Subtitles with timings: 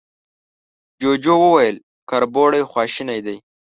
[1.01, 1.75] جوجو وويل،
[2.09, 3.37] کربوړی خواشينی دی.